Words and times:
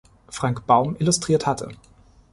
Frank 0.31 0.65
Baum 0.65 0.95
illustriert 0.97 1.45
hatte. 1.45 1.69